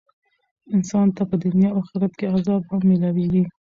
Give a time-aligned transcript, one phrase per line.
[0.75, 3.43] انسان ته په دنيا او آخرت کي عذاب هم ميلاويږي.